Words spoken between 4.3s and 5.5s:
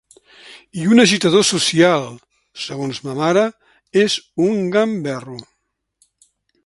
un gamberro.